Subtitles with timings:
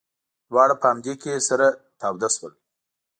[0.49, 1.67] دواړه په همدې کې سره
[1.99, 2.53] تود شول.